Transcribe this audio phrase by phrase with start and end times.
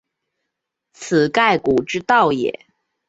[0.93, 2.65] 此盖古之道也。